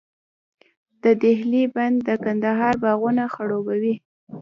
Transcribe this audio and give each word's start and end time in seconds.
د 1.03 1.05
دهلې 1.21 1.63
بند 1.75 1.97
د 2.07 2.09
کندهار 2.23 2.75
باغونه 2.83 3.23
خړوبوي. 3.33 3.95